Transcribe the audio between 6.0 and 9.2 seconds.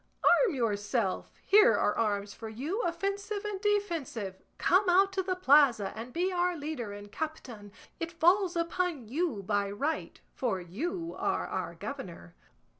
be our leader and captain; it falls upon